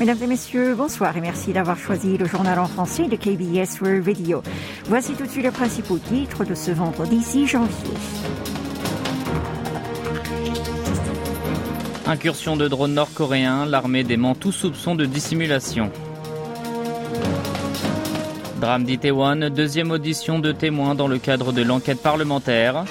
Mesdames 0.00 0.22
et 0.22 0.26
messieurs, 0.28 0.76
bonsoir 0.76 1.16
et 1.16 1.20
merci 1.20 1.52
d'avoir 1.52 1.76
choisi 1.76 2.16
le 2.16 2.24
journal 2.24 2.60
en 2.60 2.66
français 2.66 3.08
de 3.08 3.16
KBS 3.16 3.80
World 3.80 4.06
Radio. 4.06 4.42
Voici 4.84 5.14
tout 5.14 5.24
de 5.24 5.28
suite 5.28 5.42
les 5.42 5.50
principaux 5.50 5.98
titres 5.98 6.44
de 6.44 6.54
ce 6.54 6.70
vendredi 6.70 7.20
6 7.20 7.48
janvier. 7.48 7.94
Incursion 12.06 12.56
de 12.56 12.68
drones 12.68 12.94
nord-coréens, 12.94 13.66
l'armée 13.66 14.04
dément 14.04 14.36
tout 14.36 14.52
soupçon 14.52 14.94
de 14.94 15.04
dissimulation. 15.04 15.90
Drame 18.60 18.84
d'Itaewon, 18.84 19.50
deuxième 19.50 19.90
audition 19.90 20.38
de 20.38 20.52
témoins 20.52 20.94
dans 20.94 21.08
le 21.08 21.18
cadre 21.18 21.52
de 21.52 21.62
l'enquête 21.62 22.00
parlementaire. 22.00 22.84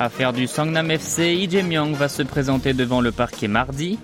Affaire 0.00 0.32
du 0.32 0.46
Sangnam 0.46 0.92
FC, 0.92 1.34
Lee 1.34 1.76
va 1.94 2.08
se 2.08 2.22
présenter 2.22 2.72
devant 2.72 3.00
le 3.00 3.10
parquet 3.10 3.48
mardi. 3.48 3.98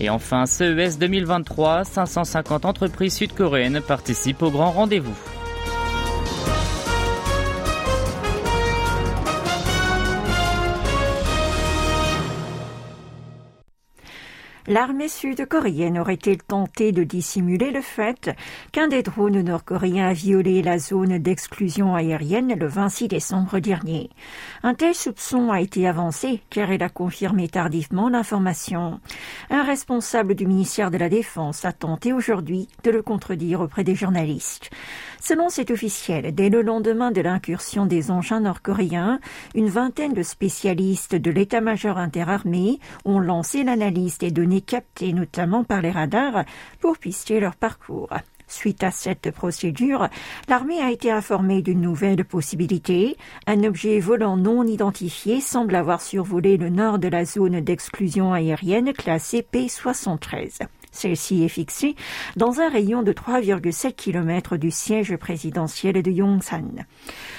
Et 0.00 0.08
enfin, 0.08 0.46
CES 0.46 0.98
2023, 0.98 1.84
550 1.84 2.64
entreprises 2.64 3.14
sud-coréennes 3.14 3.82
participent 3.82 4.42
au 4.42 4.50
grand 4.50 4.70
rendez-vous. 4.70 5.31
L'armée 14.72 15.08
sud-coréenne 15.08 15.98
aurait-elle 15.98 16.42
tenté 16.42 16.92
de 16.92 17.04
dissimuler 17.04 17.72
le 17.72 17.82
fait 17.82 18.30
qu'un 18.72 18.88
des 18.88 19.02
drones 19.02 19.42
nord-coréens 19.42 20.08
a 20.08 20.12
violé 20.14 20.62
la 20.62 20.78
zone 20.78 21.18
d'exclusion 21.18 21.94
aérienne 21.94 22.58
le 22.58 22.66
26 22.68 23.08
décembre 23.08 23.58
dernier? 23.58 24.08
Un 24.62 24.72
tel 24.72 24.94
soupçon 24.94 25.50
a 25.50 25.60
été 25.60 25.86
avancé 25.86 26.40
car 26.48 26.72
elle 26.72 26.82
a 26.82 26.88
confirmé 26.88 27.48
tardivement 27.48 28.08
l'information. 28.08 28.98
Un 29.50 29.62
responsable 29.62 30.34
du 30.34 30.46
ministère 30.46 30.90
de 30.90 30.96
la 30.96 31.10
Défense 31.10 31.66
a 31.66 31.72
tenté 31.74 32.14
aujourd'hui 32.14 32.66
de 32.82 32.90
le 32.90 33.02
contredire 33.02 33.60
auprès 33.60 33.84
des 33.84 33.94
journalistes. 33.94 34.70
Selon 35.24 35.50
cet 35.50 35.70
officiel, 35.70 36.34
dès 36.34 36.48
le 36.50 36.62
lendemain 36.62 37.12
de 37.12 37.20
l'incursion 37.20 37.86
des 37.86 38.10
engins 38.10 38.40
nord-coréens, 38.40 39.20
une 39.54 39.68
vingtaine 39.68 40.14
de 40.14 40.22
spécialistes 40.24 41.14
de 41.14 41.30
l'état-major 41.30 41.96
interarmé 41.96 42.80
ont 43.04 43.20
lancé 43.20 43.62
l'analyse 43.62 44.18
des 44.18 44.32
données 44.32 44.62
captés 44.62 45.12
notamment 45.12 45.62
par 45.62 45.80
les 45.80 45.92
radars 45.92 46.44
pour 46.80 46.98
pister 46.98 47.38
leur 47.38 47.54
parcours. 47.54 48.10
Suite 48.48 48.82
à 48.82 48.90
cette 48.90 49.30
procédure, 49.30 50.08
l'armée 50.48 50.80
a 50.80 50.90
été 50.90 51.12
informée 51.12 51.62
d'une 51.62 51.80
nouvelle 51.80 52.24
possibilité. 52.24 53.16
Un 53.46 53.62
objet 53.62 54.00
volant 54.00 54.36
non 54.36 54.66
identifié 54.66 55.40
semble 55.40 55.76
avoir 55.76 56.02
survolé 56.02 56.56
le 56.56 56.68
nord 56.68 56.98
de 56.98 57.06
la 57.06 57.24
zone 57.24 57.60
d'exclusion 57.60 58.32
aérienne 58.32 58.92
classée 58.92 59.46
P73. 59.52 60.66
Celle-ci 60.92 61.42
est 61.42 61.48
fixée 61.48 61.96
dans 62.36 62.60
un 62.60 62.68
rayon 62.68 63.02
de 63.02 63.12
3,7 63.12 63.94
km 63.94 64.56
du 64.56 64.70
siège 64.70 65.16
présidentiel 65.16 66.00
de 66.02 66.10
Yongsan. 66.10 66.84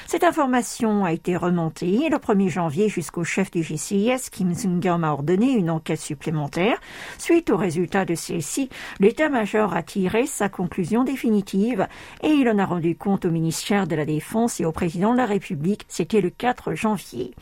Cette 0.07 0.23
information 0.23 1.05
a 1.05 1.13
été 1.13 1.37
remontée 1.37 2.09
le 2.09 2.17
1er 2.17 2.49
janvier 2.49 2.89
jusqu'au 2.89 3.23
chef 3.23 3.51
du 3.51 3.61
GCIS, 3.61 4.29
Kim 4.31 4.53
Sung-kyum, 4.53 5.03
a 5.03 5.13
ordonné 5.13 5.51
une 5.53 5.69
enquête 5.69 5.99
supplémentaire. 5.99 6.79
Suite 7.17 7.49
aux 7.49 7.57
résultats 7.57 8.05
de 8.05 8.15
celle-ci, 8.15 8.69
l'état-major 8.99 9.73
a 9.73 9.83
tiré 9.83 10.25
sa 10.27 10.49
conclusion 10.49 11.03
définitive 11.03 11.87
et 12.21 12.29
il 12.29 12.49
en 12.49 12.57
a 12.57 12.65
rendu 12.65 12.95
compte 12.95 13.25
au 13.25 13.31
ministère 13.31 13.87
de 13.87 13.95
la 13.95 14.05
Défense 14.05 14.59
et 14.59 14.65
au 14.65 14.71
président 14.71 15.13
de 15.13 15.17
la 15.17 15.25
République. 15.25 15.85
C'était 15.87 16.21
le 16.21 16.29
4 16.29 16.73
janvier. 16.73 17.33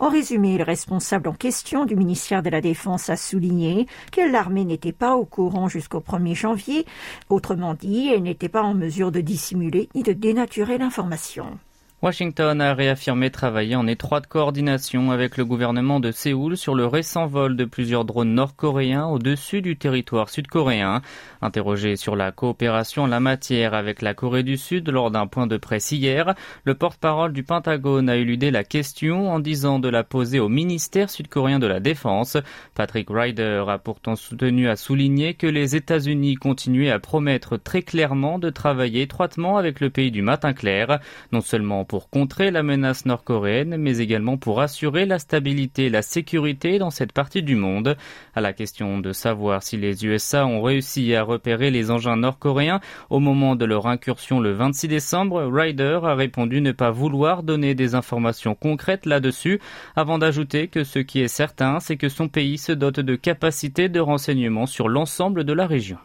En 0.00 0.08
résumé, 0.08 0.58
le 0.58 0.64
responsable 0.64 1.28
en 1.28 1.34
question 1.34 1.84
du 1.84 1.96
ministère 1.96 2.42
de 2.42 2.50
la 2.50 2.60
Défense 2.60 3.08
a 3.08 3.16
souligné 3.16 3.86
que 4.12 4.20
l'armée 4.20 4.64
n'était 4.64 4.92
pas 4.92 5.16
au 5.16 5.24
courant 5.24 5.59
jusqu'au 5.68 6.00
1er 6.00 6.34
janvier. 6.34 6.86
Autrement 7.28 7.74
dit, 7.74 8.10
elle 8.14 8.22
n'était 8.22 8.48
pas 8.48 8.62
en 8.62 8.74
mesure 8.74 9.12
de 9.12 9.20
dissimuler 9.20 9.88
ni 9.94 10.02
de 10.02 10.12
dénaturer 10.12 10.78
l'information. 10.78 11.58
Washington 12.02 12.62
a 12.62 12.72
réaffirmé 12.72 13.28
travailler 13.30 13.76
en 13.76 13.86
étroite 13.86 14.26
coordination 14.26 15.10
avec 15.10 15.36
le 15.36 15.44
gouvernement 15.44 16.00
de 16.00 16.12
Séoul 16.12 16.56
sur 16.56 16.74
le 16.74 16.86
récent 16.86 17.26
vol 17.26 17.56
de 17.56 17.66
plusieurs 17.66 18.06
drones 18.06 18.32
nord-coréens 18.32 19.04
au-dessus 19.04 19.60
du 19.60 19.76
territoire 19.76 20.30
sud-coréen. 20.30 21.02
Interrogé 21.42 21.96
sur 21.96 22.16
la 22.16 22.32
coopération 22.32 23.02
en 23.02 23.06
la 23.06 23.20
matière 23.20 23.74
avec 23.74 24.00
la 24.00 24.14
Corée 24.14 24.42
du 24.42 24.56
Sud 24.56 24.88
lors 24.88 25.10
d'un 25.10 25.26
point 25.26 25.46
de 25.46 25.58
presse 25.58 25.92
hier, 25.92 26.34
le 26.64 26.74
porte-parole 26.74 27.34
du 27.34 27.42
Pentagone 27.42 28.08
a 28.08 28.16
éludé 28.16 28.50
la 28.50 28.64
question 28.64 29.30
en 29.30 29.38
disant 29.38 29.78
de 29.78 29.90
la 29.90 30.02
poser 30.02 30.40
au 30.40 30.48
ministère 30.48 31.10
sud-coréen 31.10 31.58
de 31.58 31.66
la 31.66 31.80
Défense. 31.80 32.38
Patrick 32.74 33.08
Ryder 33.10 33.64
a 33.68 33.76
pourtant 33.76 34.16
soutenu 34.16 34.70
à 34.70 34.76
souligner 34.76 35.34
que 35.34 35.46
les 35.46 35.76
États-Unis 35.76 36.36
continuaient 36.36 36.90
à 36.92 36.98
promettre 36.98 37.58
très 37.58 37.82
clairement 37.82 38.38
de 38.38 38.48
travailler 38.48 39.02
étroitement 39.02 39.58
avec 39.58 39.80
le 39.80 39.90
pays 39.90 40.10
du 40.10 40.22
matin 40.22 40.54
clair, 40.54 40.98
non 41.30 41.42
seulement 41.42 41.84
pour 41.90 42.08
contrer 42.08 42.52
la 42.52 42.62
menace 42.62 43.04
nord-coréenne, 43.04 43.76
mais 43.76 43.98
également 43.98 44.36
pour 44.36 44.60
assurer 44.60 45.06
la 45.06 45.18
stabilité 45.18 45.86
et 45.86 45.90
la 45.90 46.02
sécurité 46.02 46.78
dans 46.78 46.90
cette 46.90 47.12
partie 47.12 47.42
du 47.42 47.56
monde. 47.56 47.96
À 48.32 48.40
la 48.40 48.52
question 48.52 49.00
de 49.00 49.12
savoir 49.12 49.64
si 49.64 49.76
les 49.76 50.06
USA 50.06 50.46
ont 50.46 50.62
réussi 50.62 51.12
à 51.16 51.24
repérer 51.24 51.72
les 51.72 51.90
engins 51.90 52.14
nord-coréens 52.14 52.78
au 53.10 53.18
moment 53.18 53.56
de 53.56 53.64
leur 53.64 53.88
incursion 53.88 54.38
le 54.38 54.52
26 54.52 54.86
décembre, 54.86 55.42
Ryder 55.52 55.98
a 56.04 56.14
répondu 56.14 56.60
ne 56.60 56.70
pas 56.70 56.92
vouloir 56.92 57.42
donner 57.42 57.74
des 57.74 57.96
informations 57.96 58.54
concrètes 58.54 59.04
là-dessus, 59.04 59.58
avant 59.96 60.18
d'ajouter 60.18 60.68
que 60.68 60.84
ce 60.84 61.00
qui 61.00 61.18
est 61.18 61.26
certain, 61.26 61.80
c'est 61.80 61.96
que 61.96 62.08
son 62.08 62.28
pays 62.28 62.58
se 62.58 62.70
dote 62.70 63.00
de 63.00 63.16
capacités 63.16 63.88
de 63.88 63.98
renseignement 63.98 64.66
sur 64.66 64.88
l'ensemble 64.88 65.42
de 65.42 65.52
la 65.52 65.66
région. 65.66 65.98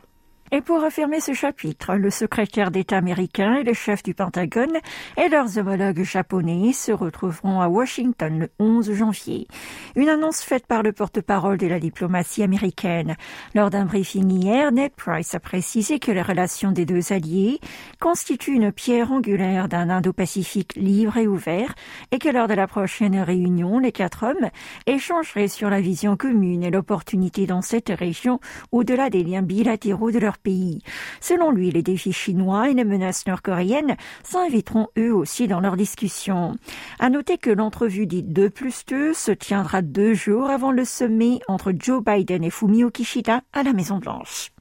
Et 0.51 0.61
pour 0.61 0.83
affirmer 0.83 1.19
ce 1.22 1.33
chapitre, 1.33 1.95
le 1.95 2.11
secrétaire 2.11 2.69
d'État 2.69 2.97
américain 2.97 3.56
et 3.56 3.63
le 3.63 3.73
chef 3.73 4.03
du 4.03 4.13
Pentagone 4.13 4.78
et 5.17 5.28
leurs 5.28 5.57
homologues 5.57 6.03
japonais 6.03 6.72
se 6.72 6.91
retrouveront 6.91 7.61
à 7.61 7.67
Washington 7.67 8.38
le 8.39 8.50
11 8.59 8.94
janvier. 8.94 9.47
Une 9.95 10.07
annonce 10.07 10.41
faite 10.41 10.67
par 10.67 10.84
le 10.84 10.91
porte-parole 10.91 11.57
de 11.57 11.66
la 11.66 11.79
diplomatie 11.79 12.44
américaine. 12.44 13.16
Lors 13.55 13.72
d'un 13.72 13.85
briefing 13.85 14.29
hier, 14.29 14.72
Ned 14.72 14.91
Price 14.95 15.34
a 15.34 15.39
précisé 15.39 15.97
que 15.97 16.11
les 16.11 16.22
relations 16.22 16.72
des 16.72 16.85
deux 16.85 17.11
alliés 17.11 17.59
constituent 18.00 18.53
une 18.53 18.72
pierre 18.72 19.11
angulaire 19.11 19.67
d'un 19.67 19.89
Indo-Pacifique 19.89 20.75
libre 20.75 21.17
et 21.17 21.28
ouvert 21.28 21.73
et 22.11 22.19
que 22.19 22.29
lors 22.29 22.47
de 22.47 22.53
la 22.53 22.67
prochaine 22.67 23.19
réunion, 23.19 23.79
les 23.79 23.91
quatre 23.91 24.23
hommes 24.23 24.51
échangeraient 24.85 25.47
sur 25.47 25.72
la 25.72 25.81
vision 25.81 26.16
commune 26.16 26.63
et 26.63 26.69
l'opportunité 26.72 27.47
dans 27.47 27.63
cette 27.63 27.89
région 27.89 28.39
au-delà 28.72 29.09
des 29.09 29.23
liens 29.23 29.41
bilatéraux 29.41 30.11
de 30.11 30.19
leur 30.19 30.34
pays. 30.38 30.81
Selon 31.22 31.51
lui, 31.51 31.72
les 31.72 31.84
défis 31.84 32.13
chinois 32.13 32.69
et 32.69 32.73
les 32.73 32.84
menaces 32.84 33.25
nord-coréennes 33.28 33.96
s'inviteront 34.23 34.88
eux 34.97 35.13
aussi 35.13 35.47
dans 35.47 35.59
leur 35.59 35.75
discussion. 35.78 36.56
À 37.00 37.09
noter 37.09 37.38
que 37.38 37.50
l'entrevue 37.50 38.07
dite 38.07 38.31
2 38.31 38.50
plus 38.50 38.85
2 38.85 39.13
se 39.13 39.31
tiendra 39.31 39.81
deux 39.81 40.13
jours 40.13 40.50
avant 40.50 40.72
le 40.72 40.85
sommet 40.85 41.40
entre 41.47 41.73
Joe 41.78 42.03
Biden 42.03 42.44
et 42.44 42.50
Fumio 42.50 42.90
Kishida 42.90 43.41
à 43.53 43.63
la 43.63 43.73
Maison-Blanche. 43.73 44.51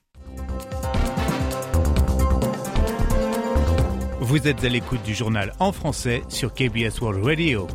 Vous 4.21 4.49
êtes 4.49 4.65
à 4.65 4.69
l'écoute 4.69 5.03
du 5.03 5.15
journal 5.15 5.53
en 5.61 5.71
français 5.71 6.23
sur 6.29 6.55
KBS 6.55 7.01
World 7.03 7.25
Radio. 7.25 7.67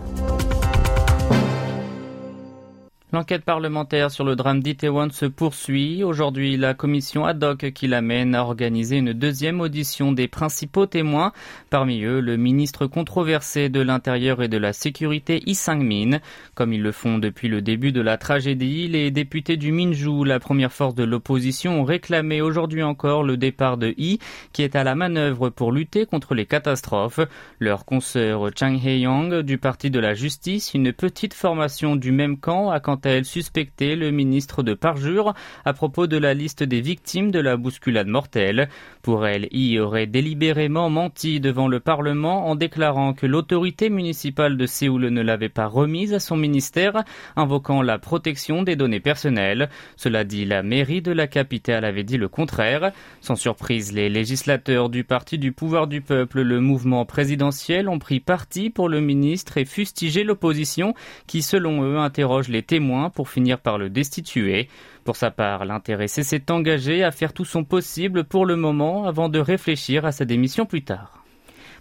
L'enquête 3.12 3.44
parlementaire 3.44 4.12
sur 4.12 4.24
le 4.24 4.36
drame 4.36 4.62
d'Itaewon 4.62 5.09
se 5.09 5.25
poursuit. 5.25 6.03
Aujourd'hui, 6.03 6.58
la 6.58 6.75
commission 6.75 7.25
ad 7.25 7.44
hoc 7.44 7.72
qui 7.72 7.88
l'amène 7.88 8.36
a 8.36 8.44
organisé 8.44 8.97
une 8.97 9.14
deuxième 9.14 9.62
audition 9.62 10.12
des 10.12 10.28
principaux 10.28 10.86
témoins. 10.86 11.31
Parmi 11.72 12.03
eux, 12.03 12.19
le 12.19 12.38
ministre 12.38 12.86
controversé 12.86 13.68
de 13.68 13.81
l'Intérieur 13.81 14.44
et 14.44 14.48
de 14.48 14.59
la 14.59 14.74
Sécurité, 14.74 15.39
Lee 15.39 15.56
Sang-min. 15.56 16.19
Comme 16.54 16.72
ils 16.72 16.83
le 16.83 16.92
font 16.92 17.18
depuis 17.18 17.48
le 17.48 17.63
début 17.63 17.92
de 17.92 18.01
la 18.01 18.18
tragédie, 18.18 18.88
les 18.88 19.10
députés 19.10 19.57
du 19.57 19.72
Minju, 19.72 20.24
la 20.24 20.39
première 20.39 20.72
force 20.72 20.94
de 20.94 21.04
l'opposition, 21.04 21.81
ont 21.81 21.86
réclamé 21.86 22.42
aujourd'hui 22.42 22.83
encore 22.83 23.24
le 23.24 23.38
départ 23.38 23.78
de 23.78 23.95
Lee, 23.98 24.19
qui 24.54 24.62
est 24.62 24.75
à 24.75 24.83
la 24.83 24.94
manœuvre 24.94 25.50
pour 25.50 25.72
lutter 25.72 26.06
contre 26.06 26.36
les 26.36 26.45
catastrophes. 26.45 27.22
Leur 27.57 27.86
consoeur 27.86 28.51
Chang 28.56 28.78
Hae-young 28.78 29.39
du 29.39 29.57
Parti 29.57 29.89
de 29.89 30.00
la 30.00 30.13
Justice, 30.13 30.75
une 30.75 30.94
petite 30.94 31.33
formation 31.33 31.95
du 31.95 32.12
même 32.12 32.38
camp, 32.38 32.69
a 32.69 32.80
quant 32.80 32.99
à 33.06 33.10
elle 33.10 33.25
suspecté 33.25 33.96
le 33.96 34.12
ministre 34.12 34.63
de 34.63 34.74
parjure 34.74 35.34
à 35.66 35.74
propos 35.74 36.07
de 36.07 36.18
la 36.18 36.34
liste 36.34 36.63
des 36.63 36.81
victimes 36.81 37.31
de 37.31 37.40
la 37.40 37.57
bousculade 37.57 38.07
mortelle? 38.07 38.69
Pour 39.01 39.25
elle, 39.25 39.48
y 39.51 39.80
aurait 39.80 40.07
délibérément 40.07 40.90
menti 40.90 41.40
devant 41.40 41.68
le 41.68 41.80
Parlement 41.80 42.48
en 42.48 42.56
déclarant 42.56 43.13
que 43.13 43.25
l'autorité 43.25 43.90
municipale 43.90 44.57
de 44.57 44.66
Séoul 44.66 45.07
ne 45.07 45.22
l'avait 45.22 45.50
pas 45.50 45.68
remise 45.68 46.13
à 46.13 46.19
son 46.19 46.38
ministère, 46.38 47.04
invoquant 47.36 47.81
la 47.81 48.00
protection 48.00 48.63
des 48.63 48.75
données 48.75 49.00
personnelles. 49.00 49.69
Cela 49.95 50.24
dit, 50.24 50.45
la 50.45 50.63
mairie 50.63 51.02
de 51.02 51.12
la 51.12 51.28
capitale 51.28 51.86
avait 51.86 52.04
dit 52.04 52.18
le 52.18 52.28
contraire. 52.28 52.92
Sans 53.22 53.36
surprise, 53.36 53.94
les 53.94 54.10
législateurs 54.10 54.90
du 54.90 55.04
Parti 55.04 55.38
du 55.38 55.52
pouvoir 55.52 55.88
du 55.88 56.02
peuple, 56.02 56.42
le 56.42 56.60
mouvement 56.60 57.06
présidentiel, 57.06 57.90
ont 57.90 58.00
pris 58.00 58.19
parti 58.19 58.69
pour 58.69 58.90
le 58.90 59.02
ministre 59.02 59.57
et 59.57 59.66
fustigé 59.66 60.24
l'opposition 60.24 60.94
qui, 61.28 61.42
selon 61.42 61.84
eux, 61.84 61.98
interroge 61.98 62.50
les 62.50 62.63
témoins 62.63 62.88
pour 63.09 63.30
finir 63.30 63.59
par 63.59 63.77
le 63.77 63.89
destituer. 63.89 64.68
Pour 65.03 65.15
sa 65.15 65.31
part, 65.31 65.65
l'intéressé 65.65 66.24
s'est 66.24 66.51
engagé 66.51 67.03
à 67.03 67.12
faire 67.12 67.33
tout 67.33 67.45
son 67.45 67.63
possible 67.63 68.24
pour 68.24 68.45
le 68.45 68.56
moment 68.56 69.06
avant 69.06 69.30
de 69.30 69.39
réfléchir 69.39 70.06
à 70.06 70.12
sa 70.12 70.25
démission 70.25 70.65
plus 70.65 70.83
tard. 70.83 71.19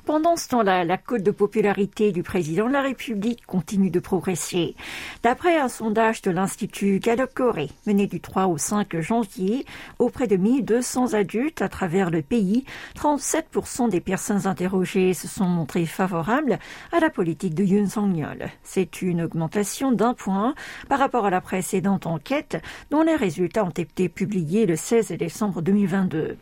Pendant 0.09 0.37
ce 0.37 0.49
temps-là, 0.49 0.87
la 0.87 0.97
cote 0.97 1.23
de 1.23 1.31
popularité 1.31 2.13
du 2.13 2.23
président 2.23 2.67
de 2.67 2.73
la 2.73 2.81
République 2.81 3.45
continue 3.45 3.91
de 3.91 4.01
progresser. 4.01 4.75
D'après 5.23 5.59
un 5.59 5.69
sondage 5.69 6.23
de 6.23 6.31
l'Institut 6.31 6.99
Gallup-Corée, 6.99 7.69
mené 7.87 8.07
du 8.07 8.19
3 8.19 8.47
au 8.47 8.57
5 8.57 9.03
janvier 9.03 9.67
auprès 9.99 10.27
de 10.27 10.37
1200 10.37 11.13
adultes 11.13 11.61
à 11.61 11.69
travers 11.69 12.09
le 12.09 12.23
pays, 12.23 12.65
37% 12.97 13.91
des 13.91 14.01
personnes 14.01 14.47
interrogées 14.47 15.13
se 15.13 15.29
sont 15.29 15.45
montrées 15.45 15.85
favorables 15.85 16.59
à 16.91 17.01
la 17.01 17.11
politique 17.11 17.55
de 17.55 17.65
Yoon 17.65 17.91
Song-yeol. 17.91 18.49
C'est 18.63 19.03
une 19.03 19.21
augmentation 19.21 19.93
d'un 19.93 20.15
point 20.15 20.55
par 20.89 21.01
rapport 21.01 21.27
à 21.27 21.31
la 21.31 21.43
précédente 21.43 22.07
enquête 22.07 22.57
dont 22.91 23.03
les 23.03 23.15
résultats 23.15 23.63
ont 23.63 23.69
été 23.69 24.09
publiés 24.09 24.65
le 24.65 24.77
16 24.77 25.09
décembre 25.19 25.61
2022. 25.61 26.39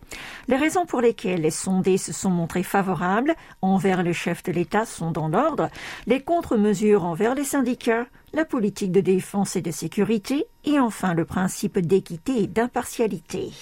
Les 0.47 0.57
raisons 0.57 0.87
pour 0.87 1.01
lesquelles 1.01 1.41
les 1.41 1.51
sondés 1.51 1.99
se 1.99 2.13
sont 2.13 2.31
montrés 2.31 2.63
favorables 2.63 3.35
envers 3.63 4.03
le 4.03 4.13
chef 4.13 4.43
de 4.43 4.53
l'État 4.53 4.85
sont 4.85 5.11
dans 5.11 5.29
l'ordre, 5.29 5.69
les 6.07 6.21
contre-mesures 6.21 7.05
envers 7.05 7.35
les 7.35 7.45
syndicats, 7.45 8.07
la 8.33 8.45
politique 8.45 8.93
de 8.93 9.01
défense 9.01 9.57
et 9.57 9.63
de 9.63 9.71
sécurité, 9.71 10.47
et 10.65 10.79
enfin 10.79 11.15
le 11.15 11.25
principe 11.25 11.79
d'équité 11.79 12.43
et 12.43 12.47
d'impartialité. 12.47 13.53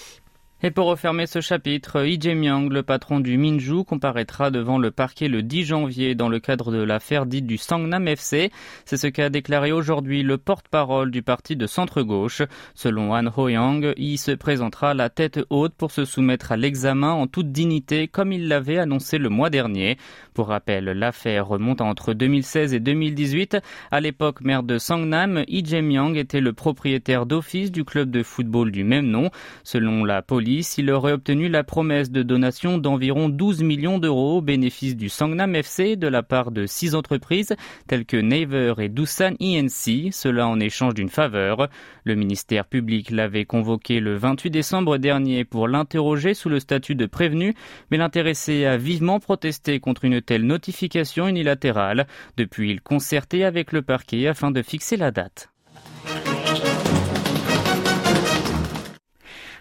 Et 0.67 0.71
pour 0.71 0.87
refermer 0.87 1.27
ce 1.27 1.43
chapitre, 1.43 2.01
Lee 2.01 2.19
Jae-myung, 2.19 2.71
le 2.71 2.83
patron 2.83 3.21
du 3.21 3.37
Minju, 3.37 3.85
comparaîtra 3.85 4.51
devant 4.51 4.79
le 4.79 4.91
parquet 4.91 5.29
le 5.29 5.43
10 5.43 5.65
janvier 5.67 6.15
dans 6.15 6.31
le 6.31 6.41
cadre 6.41 6.73
de 6.73 6.83
l'affaire 6.83 7.27
dite 7.27 7.47
du 7.47 7.59
Sangnam 7.59 8.09
FC. 8.09 8.51
C'est 8.87 8.97
ce 8.97 9.09
qu'a 9.09 9.29
déclaré 9.29 9.73
aujourd'hui 9.73 10.23
le 10.23 10.39
porte-parole 10.39 11.11
du 11.11 11.21
parti 11.21 11.55
de 11.55 11.67
centre-gauche. 11.67 12.41
Selon 12.75 13.13
Han 13.13 13.27
Ho-young, 13.37 13.93
il 13.99 14.17
se 14.17 14.31
présentera 14.31 14.95
la 14.95 15.11
tête 15.11 15.39
haute 15.51 15.75
pour 15.75 15.91
se 15.91 16.07
soumettre 16.07 16.51
à 16.51 16.57
l'examen 16.57 17.13
en 17.13 17.27
toute 17.27 17.53
dignité 17.53 18.09
comme 18.09 18.33
il 18.33 18.49
l'avait 18.49 18.79
annoncé 18.79 19.19
le 19.19 19.29
mois 19.29 19.51
dernier. 19.51 19.99
Pour 20.33 20.49
rappel, 20.49 20.87
l'affaire 20.87 21.47
remonte 21.47 21.83
entre 21.83 22.15
2016 22.15 22.73
et 22.73 22.81
2018. 22.81 23.59
À 23.91 24.01
l'époque 24.01 24.41
maire 24.41 24.63
de 24.63 24.79
Sangnam, 24.79 25.45
Lee 25.47 25.63
Jae-myung 25.63 26.17
était 26.17 26.41
le 26.41 26.55
propriétaire 26.55 27.27
d'office 27.27 27.71
du 27.71 27.85
club 27.85 28.11
de 28.11 28.23
football 28.23 28.71
du 28.71 28.83
même 28.83 29.09
nom. 29.09 29.29
Selon 29.63 30.07
la 30.07 30.23
police, 30.23 30.54
il 30.61 30.91
aurait 30.91 31.13
obtenu 31.13 31.49
la 31.49 31.65
promesse 31.65 32.11
de 32.11 32.23
donation 32.23 32.79
d'environ 32.79 33.29
12 33.29 33.63
millions 33.63 33.99
d'euros 33.99 34.39
au 34.39 34.41
bénéfice 34.41 34.97
du 34.97 35.09
Sangnam 35.09 35.55
FC 35.57 35.97
de 35.97 36.07
la 36.07 36.23
part 36.23 36.51
de 36.51 36.67
six 36.67 36.95
entreprises 36.95 37.55
telles 37.89 38.05
que 38.05 38.17
Naver 38.17 38.75
et 38.79 38.89
Doosan 38.89 39.35
ENC, 39.41 40.13
cela 40.13 40.47
en 40.47 40.61
échange 40.61 40.95
d'une 40.95 41.09
faveur. 41.09 41.69
Le 42.05 42.15
ministère 42.15 42.67
public 42.67 43.11
l'avait 43.11 43.45
convoqué 43.45 43.99
le 43.99 44.17
28 44.17 44.51
décembre 44.51 44.99
dernier 44.99 45.45
pour 45.45 45.67
l'interroger 45.67 46.35
sous 46.35 46.49
le 46.49 46.61
statut 46.61 46.95
de 46.95 47.07
prévenu, 47.07 47.55
mais 47.91 47.97
l'intéressé 47.97 48.65
a 48.65 48.77
vivement 48.77 49.21
protesté 49.21 49.81
contre 49.81 50.05
une 50.05 50.21
telle 50.21 50.45
notification 50.45 51.27
unilatérale. 51.27 52.07
Depuis, 52.37 52.71
il 52.71 52.81
concertait 52.81 53.45
avec 53.45 53.73
le 53.73 53.83
parquet 53.83 54.27
afin 54.27 54.51
de 54.51 54.63
fixer 54.63 54.97
la 54.97 55.11
date. 55.11 55.54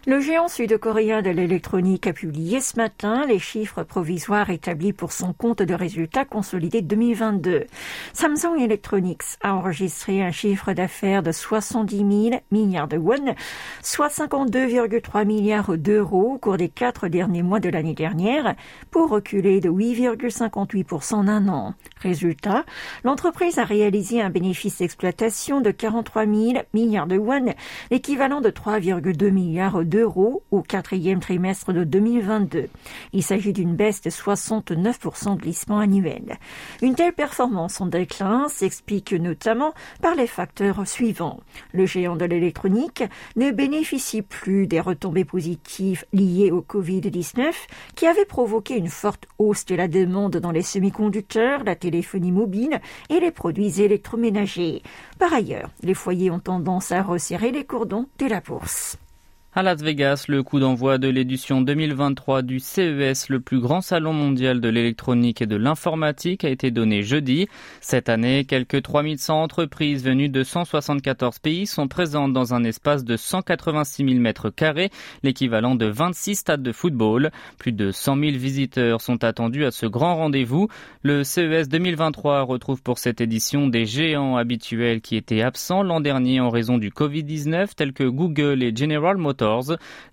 Le 0.06 0.20
géant 0.20 0.50
sud-coréen 0.50 1.22
de 1.22 1.30
l'électronique 1.30 2.08
a 2.08 2.12
publié 2.12 2.60
ce 2.60 2.76
matin 2.76 3.26
les 3.26 3.40
chiffres 3.40 3.84
provisoires 3.84 4.50
établis 4.50 4.92
pour 4.92 5.14
son 5.14 5.32
compte 5.32 5.62
de 5.62 5.74
résultats 5.74 6.26
consolidés 6.26 6.82
2022. 6.82 7.68
Samsung 8.12 8.60
Electronics 8.60 9.24
a 9.42 9.56
enregistré 9.56 10.22
un 10.22 10.32
chiffre 10.32 10.74
d'affaires 10.74 11.24
de 11.24 11.32
70 11.32 11.98
000 12.32 12.42
milliards 12.52 12.90
de 12.90 12.98
won, 12.98 13.34
soit 13.82 14.10
52,3 14.10 15.26
milliards 15.26 15.78
d'euros 15.78 16.34
au 16.34 16.38
cours 16.38 16.58
des 16.58 16.68
quatre 16.68 17.08
derniers 17.08 17.42
mois 17.42 17.62
de 17.62 17.70
l'année 17.70 17.96
dernière, 17.96 18.56
pour 18.92 19.10
reculer 19.10 19.62
de 19.62 19.70
8,58% 19.70 21.14
en 21.14 21.28
un 21.30 21.48
an. 21.48 21.76
Résultat, 22.02 22.66
l'entreprise 23.06 23.58
a 23.58 23.64
réalisé 23.64 24.22
un 24.22 24.30
bénéfice 24.30 24.80
d'exploitation 24.80 25.62
de 25.62 25.72
43 25.72 26.26
000 26.26 26.36
milliards 26.74 27.08
de 27.08 27.18
won, 27.18 27.54
l'équivalent 27.90 28.42
de 28.42 28.50
3,2 28.50 29.32
milliards 29.32 29.86
d'euros 29.94 30.42
au 30.50 30.64
quatrième 30.64 31.20
trimestre 31.20 31.72
de 31.72 31.84
2022. 31.84 32.68
Il 33.14 33.22
s'agit 33.22 33.54
d'une 33.54 33.76
baisse 33.76 34.02
de 34.02 34.10
69% 34.10 35.36
de 35.36 35.42
glissement 35.42 35.78
annuel. 35.78 36.40
Une 36.82 36.96
telle 36.96 37.14
performance 37.14 37.80
en 37.80 37.86
déclin 37.86 38.48
s'explique 38.50 39.14
notamment 39.14 39.76
par 40.02 40.16
les 40.16 40.26
facteurs 40.26 40.88
suivants. 40.88 41.42
Le 41.74 41.86
géant 41.86 42.16
de 42.16 42.26
l'électronique 42.26 43.04
ne 43.36 43.52
bénéficie 43.52 44.24
plus 44.24 44.66
des 44.66 44.80
retombées 44.80 45.26
positives 45.26 46.06
liées 46.12 46.50
au 46.50 46.62
Covid-19 46.62 47.52
qui 47.96 48.08
avait 48.08 48.26
provoqué 48.26 48.76
une 48.76 48.90
forte 48.90 49.28
hausse 49.38 49.66
de 49.66 49.76
la 49.76 49.88
demande 49.88 50.38
dans 50.38 50.52
les 50.52 50.64
semi-conducteurs, 50.64 51.64
la 51.64 51.76
téléphonie 51.76 52.32
mobile 52.32 52.82
et 53.12 53.20
les 53.20 53.32
produits 53.32 53.80
électroménagers. 53.80 54.82
Par 55.20 55.32
ailleurs, 55.32 55.70
les 55.84 55.94
foyers 55.94 56.32
ont 56.32 56.40
tendance 56.40 56.92
à 56.92 57.04
resserrer 57.04 57.52
les 57.52 57.64
cordons 57.64 58.08
de 58.18 58.26
la 58.26 58.40
bourse. 58.40 58.98
À 59.56 59.62
Las 59.62 59.84
Vegas, 59.84 60.26
le 60.30 60.42
coup 60.42 60.60
d'envoi 60.60 60.98
de 60.98 61.08
l'édition 61.08 61.62
2023 61.62 62.42
du 62.42 62.60
CES, 62.60 63.30
le 63.30 63.40
plus 63.40 63.60
grand 63.60 63.82
salon 63.82 64.12
mondial 64.12 64.60
de 64.62 64.68
l'électronique 64.68 65.44
et 65.44 65.46
de 65.46 65.56
l'informatique, 65.56 66.44
a 66.44 66.50
été 66.50 66.72
donné 66.72 67.04
jeudi. 67.04 67.48
Cette 67.80 68.10
année, 68.10 68.46
quelques 68.46 68.82
3100 68.82 69.44
entreprises 69.44 70.04
venues 70.04 70.30
de 70.30 70.42
174 70.42 71.38
pays 71.38 71.68
sont 71.68 71.88
présentes 71.88 72.34
dans 72.34 72.56
un 72.56 72.64
espace 72.64 73.04
de 73.04 73.16
186 73.16 74.04
000 74.04 74.20
mètres 74.20 74.50
carrés, 74.50 74.90
l'équivalent 75.22 75.76
de 75.76 75.86
26 75.86 76.34
stades 76.34 76.64
de 76.64 76.72
football. 76.72 77.30
Plus 77.60 77.74
de 77.74 77.92
100 77.92 78.18
000 78.18 78.32
visiteurs 78.32 79.02
sont 79.02 79.24
attendus 79.24 79.66
à 79.66 79.72
ce 79.72 79.86
grand 79.86 80.16
rendez-vous. 80.16 80.68
Le 81.04 81.24
CES 81.24 81.70
2023 81.70 82.42
retrouve 82.42 82.82
pour 82.82 82.98
cette 82.98 83.22
édition 83.22 83.68
des 83.68 83.86
géants 83.86 84.36
habituels 84.36 85.02
qui 85.02 85.16
étaient 85.16 85.44
absents 85.44 85.84
l'an 85.84 86.02
dernier 86.02 86.40
en 86.40 86.50
raison 86.50 86.80
du 86.80 86.90
Covid-19, 86.90 87.76
tels 87.76 87.94
que 87.94 88.06
Google 88.06 88.64
et 88.64 88.76
General 88.76 89.16
Motors 89.16 89.43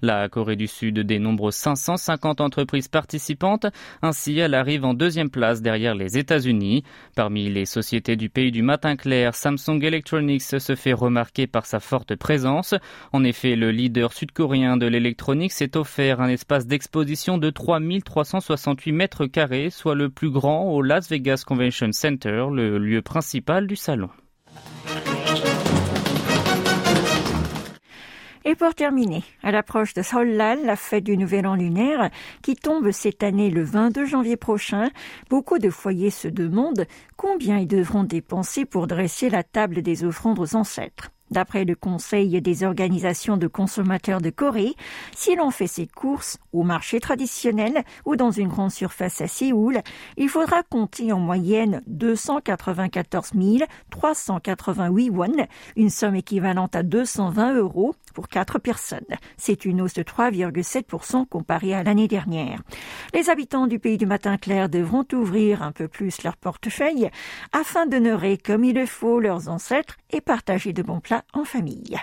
la 0.02 0.28
Corée 0.28 0.56
du 0.56 0.66
Sud 0.66 0.98
dénombre 1.00 1.52
550 1.52 2.40
entreprises 2.40 2.88
participantes. 2.88 3.66
Ainsi, 4.02 4.38
elle 4.38 4.54
arrive 4.54 4.84
en 4.84 4.94
deuxième 4.94 5.30
place 5.30 5.62
derrière 5.62 5.94
les 5.94 6.18
États-Unis. 6.18 6.84
Parmi 7.14 7.48
les 7.48 7.66
sociétés 7.66 8.16
du 8.16 8.28
pays 8.28 8.50
du 8.50 8.62
matin 8.62 8.96
clair, 8.96 9.34
Samsung 9.34 9.82
Electronics 9.82 10.42
se 10.42 10.74
fait 10.74 10.92
remarquer 10.92 11.46
par 11.46 11.66
sa 11.66 11.80
forte 11.80 12.14
présence. 12.16 12.74
En 13.12 13.24
effet, 13.24 13.56
le 13.56 13.70
leader 13.70 14.12
sud-coréen 14.12 14.76
de 14.76 14.86
l'électronique 14.86 15.52
s'est 15.52 15.76
offert 15.76 16.20
un 16.20 16.28
espace 16.28 16.66
d'exposition 16.66 17.38
de 17.38 17.50
3368 17.50 18.92
mètres 18.92 19.26
carrés, 19.26 19.70
soit 19.70 19.94
le 19.94 20.10
plus 20.10 20.30
grand 20.30 20.70
au 20.70 20.82
Las 20.82 21.08
Vegas 21.08 21.44
Convention 21.46 21.92
Center, 21.92 22.46
le 22.52 22.78
lieu 22.78 23.02
principal 23.02 23.66
du 23.66 23.76
salon. 23.76 24.10
Et 28.46 28.54
pour 28.54 28.74
terminer, 28.74 29.22
à 29.42 29.50
l'approche 29.50 29.92
de 29.92 30.00
Solal, 30.00 30.64
la 30.64 30.76
fête 30.76 31.04
du 31.04 31.18
Nouvel 31.18 31.46
An 31.46 31.56
lunaire, 31.56 32.08
qui 32.42 32.56
tombe 32.56 32.90
cette 32.90 33.22
année 33.22 33.50
le 33.50 33.62
22 33.62 34.06
janvier 34.06 34.38
prochain, 34.38 34.88
beaucoup 35.28 35.58
de 35.58 35.68
foyers 35.68 36.08
se 36.08 36.26
demandent 36.26 36.86
combien 37.18 37.58
ils 37.58 37.68
devront 37.68 38.04
dépenser 38.04 38.64
pour 38.64 38.86
dresser 38.86 39.28
la 39.28 39.42
table 39.42 39.82
des 39.82 40.04
offrandes 40.04 40.38
aux 40.38 40.56
ancêtres. 40.56 41.10
D'après 41.30 41.64
le 41.64 41.76
Conseil 41.76 42.40
des 42.42 42.64
organisations 42.64 43.36
de 43.36 43.46
consommateurs 43.46 44.20
de 44.20 44.30
Corée, 44.30 44.74
si 45.14 45.36
l'on 45.36 45.52
fait 45.52 45.68
ses 45.68 45.86
courses 45.86 46.38
au 46.52 46.64
marché 46.64 46.98
traditionnel 46.98 47.84
ou 48.04 48.16
dans 48.16 48.32
une 48.32 48.48
grande 48.48 48.72
surface 48.72 49.20
à 49.20 49.28
Séoul, 49.28 49.80
il 50.16 50.28
faudra 50.28 50.64
compter 50.64 51.12
en 51.12 51.20
moyenne 51.20 51.82
294 51.86 53.30
388 53.90 55.10
won, 55.10 55.46
une 55.76 55.90
somme 55.90 56.16
équivalente 56.16 56.74
à 56.74 56.82
220 56.82 57.54
euros 57.54 57.94
pour 58.20 58.28
quatre 58.28 58.58
personnes. 58.58 59.16
C'est 59.38 59.64
une 59.64 59.80
hausse 59.80 59.94
de 59.94 60.02
3,7% 60.02 61.26
comparée 61.26 61.72
à 61.72 61.82
l'année 61.82 62.06
dernière. 62.06 62.60
Les 63.14 63.30
habitants 63.30 63.66
du 63.66 63.78
pays 63.78 63.96
du 63.96 64.04
matin 64.04 64.36
clair 64.36 64.68
devront 64.68 65.06
ouvrir 65.14 65.62
un 65.62 65.72
peu 65.72 65.88
plus 65.88 66.22
leur 66.22 66.36
portefeuille 66.36 67.08
afin 67.52 67.86
d'honorer 67.86 68.36
comme 68.36 68.64
il 68.64 68.74
le 68.74 68.84
faut 68.84 69.20
leurs 69.20 69.48
ancêtres 69.48 69.96
et 70.10 70.20
partager 70.20 70.74
de 70.74 70.82
bons 70.82 71.00
plats 71.00 71.24
en 71.32 71.44
famille. 71.44 71.96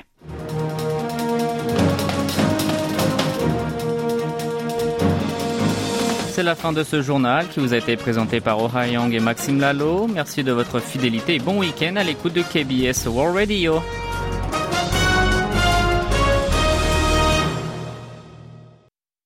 C'est 6.31 6.41
la 6.41 6.55
fin 6.55 6.73
de 6.73 6.83
ce 6.83 7.03
journal 7.03 7.47
qui 7.47 7.59
vous 7.59 7.75
a 7.75 7.77
été 7.77 7.95
présenté 7.95 8.39
par 8.39 8.57
Oh 8.59 8.69
Young 8.91 9.13
et 9.13 9.19
Maxime 9.19 9.59
Lalo. 9.59 10.07
Merci 10.07 10.43
de 10.43 10.51
votre 10.51 10.79
fidélité 10.79 11.35
et 11.35 11.39
bon 11.39 11.59
week-end 11.59 11.95
à 11.95 12.03
l'écoute 12.03 12.33
de 12.33 12.41
KBS 12.41 13.05
World 13.05 13.35
Radio. 13.35 13.83